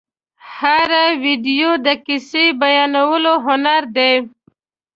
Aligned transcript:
هره 0.55 1.05
ویډیو 1.23 1.71
د 1.85 1.87
کیسې 2.05 2.45
بیانولو 2.59 3.33
هنر 3.45 3.83
دی. 3.97 4.13